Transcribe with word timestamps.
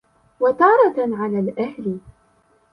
وَتَارَةً 0.39 1.15
عَلَى 1.17 1.39
الْأَهْلِ 1.39 1.99